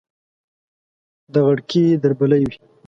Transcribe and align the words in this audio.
د 1.33 1.35
غړکې 1.45 1.83
دربلۍ 2.03 2.43
وي 2.47 2.57